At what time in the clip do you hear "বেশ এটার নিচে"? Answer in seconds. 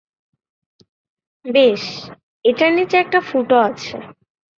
1.45-2.95